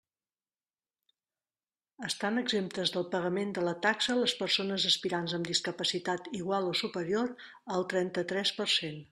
[2.07, 7.31] Estan exemptes del pagament de la taxa les persones aspirants amb discapacitat igual o superior
[7.77, 8.99] al trenta-tres per cent.